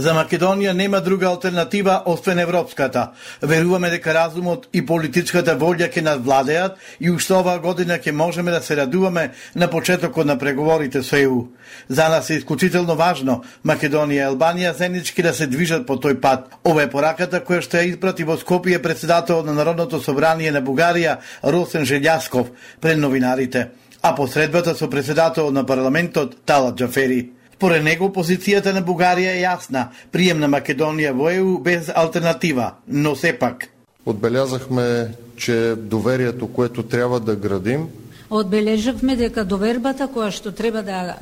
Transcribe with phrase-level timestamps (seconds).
[0.00, 3.10] За Македонија нема друга алтернатива освен европската.
[3.42, 8.62] Веруваме дека разумот и политичката волја ќе надвладеат и уште оваа година ќе можеме да
[8.64, 11.42] се радуваме на почетокот на преговорите со ЕУ.
[11.88, 16.48] За нас е исклучително важно Македонија и Албанија заеднички да се движат по тој пат.
[16.64, 21.18] Ова е пораката која што ја испрати во Скопје председател на Народното собрание на Бугарија
[21.44, 22.48] Росен Желјасков
[22.80, 23.68] пред новинарите,
[24.02, 27.39] а посредбата со председател на парламентот Талат Джафери.
[27.60, 33.12] Според него, позицијата на Бугарија е јасна, прием на Македонија во ЕУ без алтернатива, но
[33.12, 33.66] сепак.
[34.06, 37.88] Отбелязахме, че доверието, което трябва да градим,
[38.30, 41.16] Одбележавме дека довербата која што треба да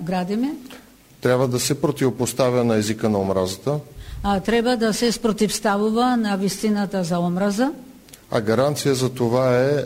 [0.00, 0.54] градиме
[1.20, 3.78] трябва да се противопоставя на езика на омразата,
[4.22, 7.72] а, треба да се спротивставува на вистината за омраза.
[8.30, 9.84] А гаранција за това е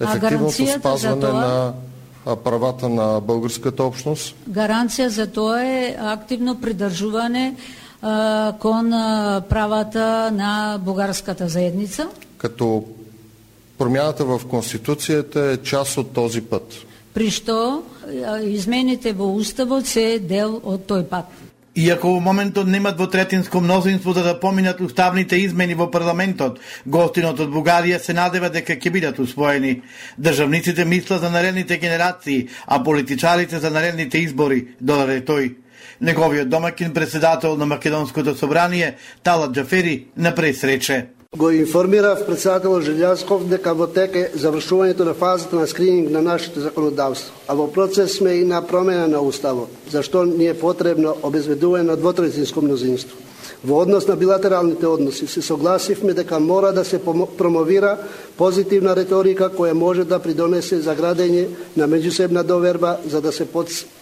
[0.00, 1.32] ефективното спазване тоа...
[1.32, 1.72] на
[2.44, 4.34] правата на българската общност?
[4.50, 7.54] Гаранција за тоа е активно придржување
[8.58, 8.90] кон
[9.48, 12.08] правата на бугарската заедница.
[12.38, 12.84] Като
[13.78, 16.74] промяната в Конституцията е част от този път.
[17.14, 17.82] При што
[18.44, 21.30] измените во Уставот се дел од тој пат.
[21.76, 27.40] Иако во моментот немат во третинско мнозинство да да поминат уставните измени во парламентот, гостинот
[27.44, 29.82] од Бугарија се надева дека ќе бидат усвоени.
[30.16, 35.52] Државниците мислат за наредните генерации, а политичарите за наредните избори, додаде тој.
[36.00, 43.74] Неговиот домакин председател на Македонското собрание, Талат Джафери, на пресрече го информирав председателот Желјасков дека
[43.76, 48.40] во тек е завршувањето на фазата на скрининг на нашето законодавство, а во процес сме
[48.40, 53.16] и на промена на уставот, зашто ни е потребно обезбедување на двотретинско мнозинство.
[53.64, 57.00] Во однос на билатералните односи се согласивме дека мора да се
[57.38, 57.98] промовира
[58.36, 63.46] позитивна реторика која може да придонесе за градење на меѓусебна доверба за да се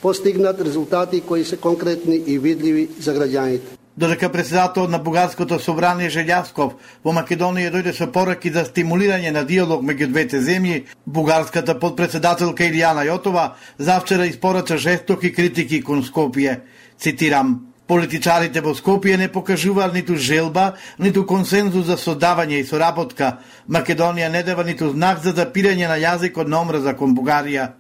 [0.03, 6.73] постигнат резултати кои се конкретни и видливи за граѓаните додека председател на Бугарското собрание Желјасков
[7.05, 13.07] во Македонија дојде со пораки за стимулирање на диалог меѓу двете земји, бугарската подпредседателка Илијана
[13.07, 16.61] Јотова завчера испорача жестоки критики кон Скопје.
[16.99, 23.39] Цитирам: Политичарите во Скопје не покажуваат ниту желба, ниту консензус за создавање и соработка.
[23.69, 27.73] Македонија не дава ниту знак за запирање на јазикот на омраза кон Бугарија.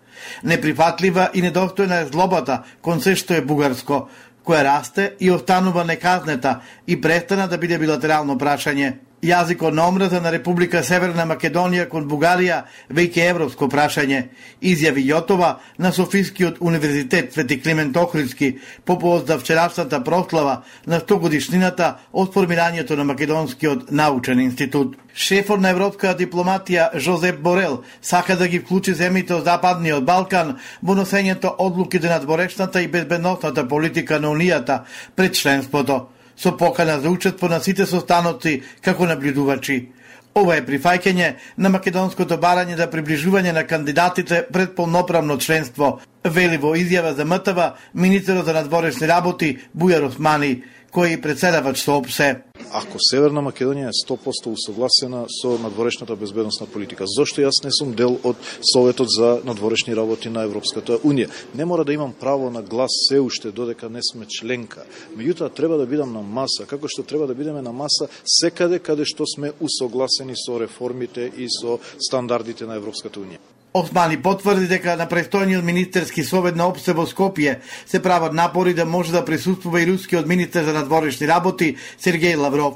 [0.42, 4.08] Неприфатлива и недостојна е злобата кон се што е бугарско,
[4.44, 8.92] која расте и останува неказнета и престана да биде билатерално прашање.
[9.24, 12.58] Јазикот на омраза на Република Северна Македонија кон Бугарија
[12.92, 14.18] веќе европско прашање,
[14.60, 21.18] изјави Јотова на Софискиот универзитет Свети Климент Охридски по повод за вчерашната прослава на 100
[21.18, 24.96] годишнината од формирањето на Македонскиот научен институт.
[25.14, 30.98] Шефот на европската дипломатија Жозеп Борел сака да ги вклучи земите од Западниот Балкан во
[30.98, 34.82] носењето одлуки на надворешната и безбедносната политика на Унијата
[35.16, 39.88] пред членството со покана да за учество на сите состаноци како наблюдувачи.
[40.34, 41.28] Ова е прифаќање
[41.62, 47.68] на македонското барање за приближување на кандидатите пред полноправно членство, вели во изјава за МТВ
[47.94, 52.28] министерот за надворешни работи Бујар Османи, кој председавач со ОПСЕ.
[52.70, 58.14] Ако Северна Македонија е 100% усогласена со надворешната безбедносна политика, зошто јас не сум дел
[58.22, 61.30] од Советот за надворешни работи на Европската Унија?
[61.54, 64.86] Не мора да имам право на глас се уште додека не сме членка.
[65.18, 69.04] Меѓутоа треба да бидам на маса, како што треба да бидеме на маса секаде каде
[69.04, 73.53] што сме усогласени со реформите и со стандардите на Европската Унија.
[73.74, 77.56] Османи потврди дека на престојниот министерски совет на Опсе во Скопје
[77.90, 82.74] се прават напори да може да присуствува и рускиот министер за надворешни работи Сергеј Лавров.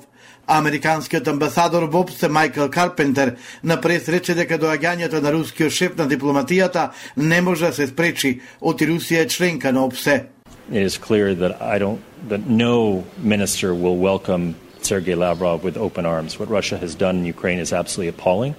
[0.49, 6.09] Американскиот амбасадор во Обсе Майкл Карпентер на прес рече дека доаѓањето на рускиот шеф на
[6.09, 10.25] дипломатијата не може да се спречи, оти Русија е членка на Обсе.
[10.73, 16.07] It is clear that I don't that no minister will welcome Sergei Lavrov with open
[16.07, 16.41] arms.
[16.41, 18.55] What Russia has done in Ukraine is absolutely appalling.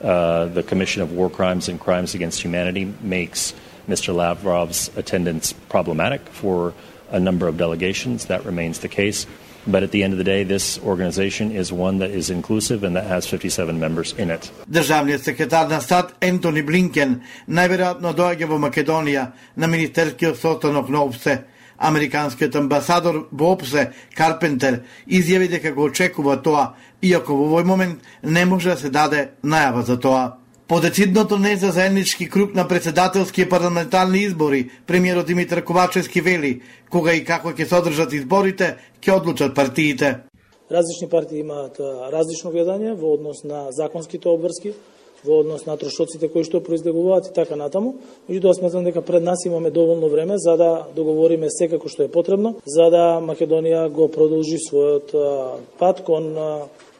[0.00, 3.54] Uh, the Commission of War Crimes and Crimes Against Humanity makes
[3.88, 4.14] Mr.
[4.14, 6.74] Lavrov's attendance problematic for
[7.10, 8.26] a number of delegations.
[8.26, 9.26] That remains the case.
[9.66, 12.94] But at the end of the day, this organization is one that is inclusive and
[12.94, 14.50] that has 57 members in it.
[15.18, 18.14] Секретар на САД Ентони Блинкен на на–
[21.78, 28.44] Американскиот амбасадор во ОПСЕ Карпентер изјави дека го очекува тоа иако во овој момент не
[28.44, 30.36] може да се даде најава за тоа.
[30.68, 37.12] По децидното не за заеднички круг на председателски парламентарни избори, премиерот Димитар Ковачевски вели, кога
[37.14, 40.26] и како ќе се одржат изборите, ќе одлучат партиите.
[40.66, 41.78] Различни партии имаат
[42.10, 44.72] различно гледање во однос на законските обврски,
[45.26, 47.96] во однос на трошоците кои што произлегуваат и така натаму.
[48.30, 52.54] Меѓутоа сметам дека пред нас имаме доволно време за да договориме секако што е потребно,
[52.66, 55.12] за да Македонија го продолжи својот
[55.78, 56.32] пат кон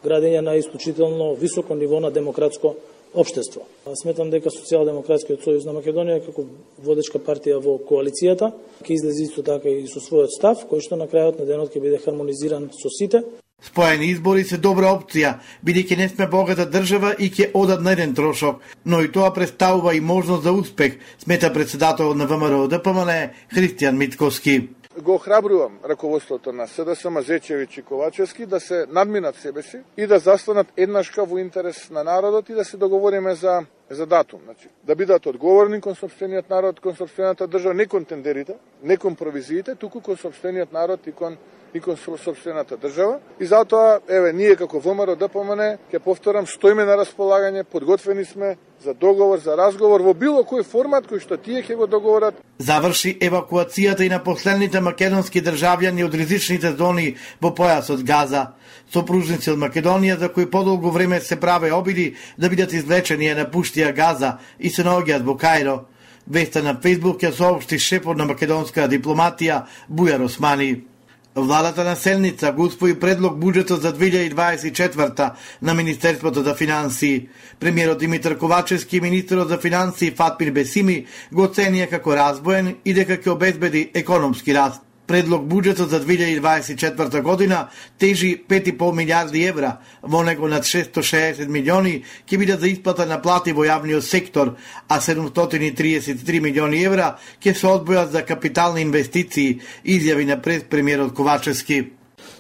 [0.05, 2.75] градење на исклучително високо ниво на демократско
[3.15, 3.63] општество.
[4.03, 6.45] Сметам дека Социјалдемократскиот сојуз на Македонија како
[6.85, 8.53] водечка партија во коалицијата
[8.83, 11.83] ќе излезе исто така и со својот став, кој што на крајот на денот ќе
[11.83, 13.25] биде хармонизиран со сите.
[13.67, 15.31] Споени избори се добра опција,
[15.65, 19.95] бидејќи не сме богата држава и ќе одат на еден трошок, но и тоа представува
[19.97, 23.13] и можност за успех, смета председател на ВМРО ДПМН
[23.55, 24.69] Христијан Митковски.
[25.03, 30.19] Го охрабрувам раководството на СДСМ Зечевич и Ковачевски да се надминат себе си и да
[30.19, 34.97] застанат еднашка во интерес на народот и да се договориме за за датум, значи да
[34.97, 40.01] бидат одговорни кон собствениот народ, кон собствената држава, не кон тендерите, не кон провизиите, туку
[40.01, 41.37] кон собствениот народ и кон
[41.77, 43.19] и кон собствената држава.
[43.41, 48.57] И затоа, еве, ние како ВМРО да ДПМН, ќе повторам, стоиме на располагање, подготвени сме
[48.85, 52.41] за договор, за разговор во било кој формат кој што тие ќе го договорат.
[52.59, 58.55] Заврши евакуацијата и на последните македонски државјани од ризичните зони во појасот Газа.
[58.93, 63.93] Сопружници од Македонија за кои подолго време се праве обиди да бидат извлечени е напуштија
[63.93, 65.81] Газа и се наоѓаат во Кајро.
[66.27, 70.96] Веста на Фейсбук ја соопшти шепот на македонска дипломатија Бујар Османи.
[71.39, 77.29] Владата на Селница го успои предлог буџетот за 2024 на Министерството за финансии.
[77.61, 83.21] Премиерот Димитар Ковачевски и министерот за финансии Фатмир Бесими го оценија како разбоен и дека
[83.21, 84.86] ќе обезбеди економски раст.
[85.07, 87.69] Предлог буџетот за 2024 година
[87.99, 93.53] тежи 5,5 милиарди евра, во него над 660 милиони ќе бидат за исплата на плати
[93.55, 94.57] во јавниот сектор,
[94.89, 101.85] а 733 милиони евра ќе се одбојат за капитални инвестиции, изјави на прес премиерот Ковачевски.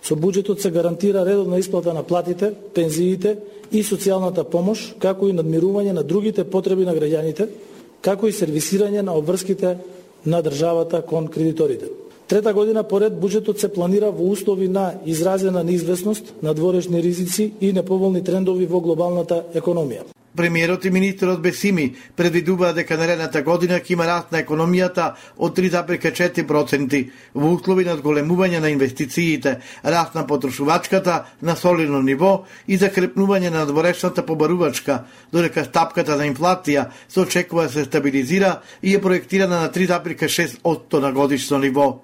[0.02, 3.36] Со буџетот се гарантира редовна исплата на платите, пензиите
[3.70, 7.46] и социјалната помош, како и надмирување на другите потреби на граѓаните,
[8.02, 9.76] како и сервисирање на обврските
[10.26, 12.05] на државата кон кредиторите.
[12.26, 18.24] Трета година поред буџетот се планира во услови на изразена неизвестност, надворешни ризици и неповолни
[18.24, 20.02] трендови во глобалната економија.
[20.36, 27.00] Премиерот и министерот Бесими предвидуваат дека наредната година ќе има раст на економијата од 3,4%
[27.34, 33.62] во услови на зголемување на инвестициите, раст на потрошувачката на солидно ниво и закрепнување на
[33.62, 39.70] надворешната побарувачка, додека стапката на инфлација се очекува да се стабилизира и е проектирана на
[39.70, 42.02] 3,6% на годишно ниво.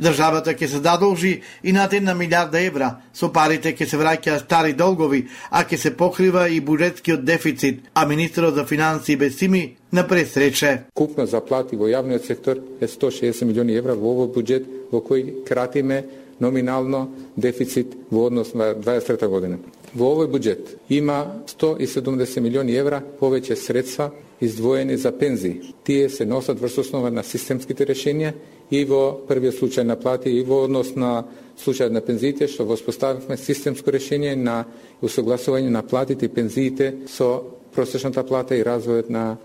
[0.00, 2.90] Државата ќе се задолжи и над една милиарда евра.
[3.14, 8.06] Со парите ќе се враќа стари долгови, а ќе се покрива и буџетскиот дефицит, а
[8.06, 10.82] министерот за финансии Бесими на пресрече.
[10.94, 16.04] Купно заплати во јавниот сектор е 160 милиони евра во овој буџет во кој кратиме
[16.40, 19.58] номинално дефицит во однос на 23 година.
[19.94, 24.10] Во овој буџет има 170 милиони евра повеќе средства
[24.40, 25.74] издвоени за пензии.
[25.84, 28.34] Тие се носат врз основа на системските решенија
[28.70, 31.24] и во првиот случај на плати и во однос на
[31.58, 34.64] случајот на пензиите што воспоставивме системско решение на
[35.02, 37.42] усогласување на платите и пензиите со
[37.74, 39.36] просечната плата и развојот на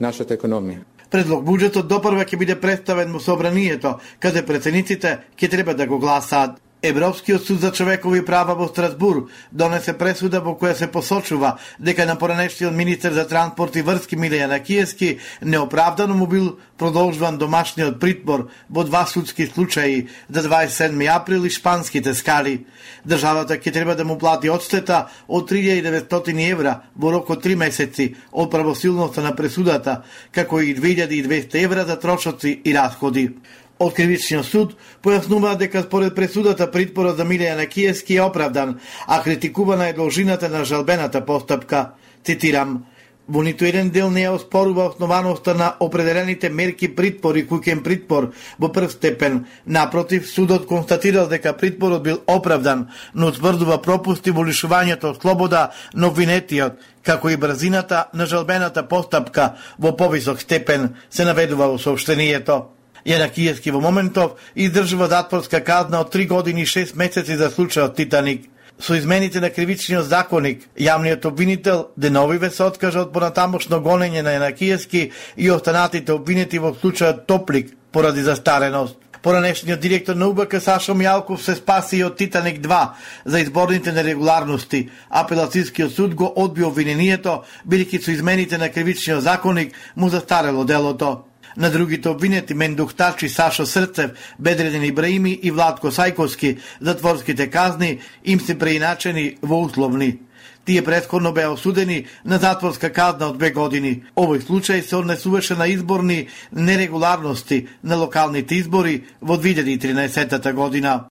[0.00, 0.84] нашата економија.
[1.10, 6.60] Предлог буџетот допрва ќе биде представен во собранието, каде прецениците ќе треба да го гласаат.
[6.82, 12.16] Европскиот суд за човекови права во Страсбур донесе пресуда во која се посочува дека на
[12.16, 18.84] поранешниот министер за транспорт и врски Милијана Киески неоправдано му бил продолжуван домашниот притвор во
[18.84, 22.64] два судски случаи за 27 април и шпанските скали.
[23.04, 28.14] Државата ќе треба да му плати одштета од 3900 евра во рок од 3 месеци
[28.32, 33.36] од правосилноста на пресудата, како и 2200 евра за трошоци и расходи.
[33.80, 39.88] Од кривичниот суд појаснуваат дека според пресудата притпорот за Милијана Киевски е оправдан, а критикувана
[39.88, 41.90] е должината на жалбената постапка.
[42.24, 42.84] Цитирам,
[43.30, 48.32] Во ниту еден дел не ја оспорува основаноста на определените мерки притпор и куќен притпор
[48.58, 49.44] во прв степен.
[49.66, 56.10] Напротив, судот констатирал дека притпорот бил оправдан, но тврдува пропусти во лишувањето од слобода на
[56.10, 62.79] обвинетиот, како и брзината на жалбената постапка во повисок степен, се наведува во сообщението.
[63.06, 63.30] Јана
[63.72, 68.48] во моментов издржува затворска казна од 3 години и 6 месеци за случајот Титаник.
[68.80, 75.10] Со измените на кривичниот законник, јавниот обвинител Деновиве се откажа од понатамошно гонење на Јана
[75.36, 78.96] и останатите обвинети во случајот Топлик поради застареност.
[79.22, 82.88] Поранешниот директор на УБК Сашо Мјалков се спаси и од Титаник 2
[83.24, 84.88] за изборните нерегуларности.
[85.10, 91.29] Апелацијскиот суд го одби обвинението, бидејќи со измените на кривичниот законник му застарело делото.
[91.56, 98.40] На другите обвинети Мендух Тачи, Сашо Срцев, Бедреден Ибраими и Владко Сајковски затворските казни им
[98.40, 100.18] се преиначени во условни.
[100.64, 104.04] Тие предходно беа осудени на затворска казна од две години.
[104.16, 111.08] Овој случај се однесуваше на изборни нерегуларности на локалните избори во 2013 година.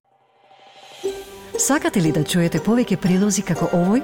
[1.57, 4.03] Сакате ли да чуете повеќе прилози како овој?